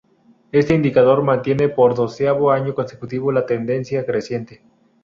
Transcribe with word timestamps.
Este 0.51 0.73
indicador 0.73 1.21
mantiene 1.21 1.69
por 1.69 1.93
doceavo 1.93 2.49
año 2.49 2.73
consecutivo 2.73 3.31
la 3.31 3.45
tendencia 3.45 4.03
creciente. 4.03 4.63